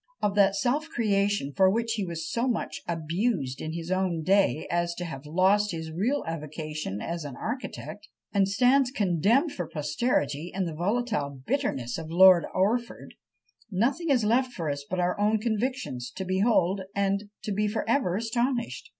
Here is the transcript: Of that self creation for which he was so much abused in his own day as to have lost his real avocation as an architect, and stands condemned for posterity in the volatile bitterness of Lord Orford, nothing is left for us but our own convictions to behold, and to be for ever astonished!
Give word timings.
Of 0.19 0.33
that 0.33 0.55
self 0.55 0.89
creation 0.89 1.53
for 1.55 1.69
which 1.69 1.91
he 1.91 2.03
was 2.03 2.27
so 2.27 2.47
much 2.47 2.81
abused 2.87 3.61
in 3.61 3.73
his 3.73 3.91
own 3.91 4.23
day 4.23 4.67
as 4.71 4.95
to 4.95 5.05
have 5.05 5.27
lost 5.27 5.69
his 5.73 5.91
real 5.91 6.23
avocation 6.25 7.01
as 7.01 7.23
an 7.23 7.35
architect, 7.35 8.07
and 8.33 8.47
stands 8.49 8.89
condemned 8.89 9.51
for 9.51 9.67
posterity 9.67 10.49
in 10.55 10.65
the 10.65 10.73
volatile 10.73 11.43
bitterness 11.45 11.99
of 11.99 12.09
Lord 12.09 12.47
Orford, 12.51 13.13
nothing 13.69 14.09
is 14.09 14.23
left 14.25 14.53
for 14.53 14.71
us 14.71 14.83
but 14.89 14.99
our 14.99 15.19
own 15.19 15.37
convictions 15.37 16.09
to 16.15 16.25
behold, 16.25 16.81
and 16.95 17.25
to 17.43 17.51
be 17.51 17.67
for 17.67 17.87
ever 17.87 18.15
astonished! 18.15 18.89